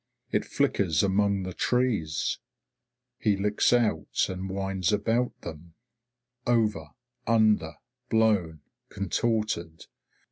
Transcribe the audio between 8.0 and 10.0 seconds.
blown, contorted.